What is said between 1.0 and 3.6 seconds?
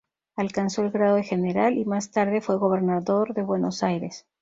de general y, más tarde, fue gobernador de